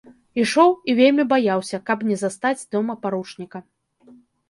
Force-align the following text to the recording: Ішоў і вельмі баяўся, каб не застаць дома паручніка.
Ішоў 0.43 0.71
і 0.91 0.95
вельмі 0.99 1.27
баяўся, 1.35 1.77
каб 1.91 2.07
не 2.09 2.19
застаць 2.25 2.57
дома 2.75 2.93
паручніка. 3.07 3.67